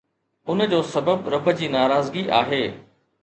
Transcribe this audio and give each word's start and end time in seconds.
ان 0.53 0.59
جو 0.69 0.79
سبب 0.93 1.27
رب 1.33 1.49
جي 1.59 1.67
ناراضگي 1.77 2.23
آهي 2.41 2.61